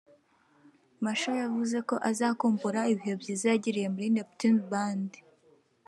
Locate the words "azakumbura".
2.09-2.81